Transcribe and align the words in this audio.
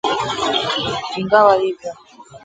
Ingawa 1.19 1.53
hivyo 1.61 1.91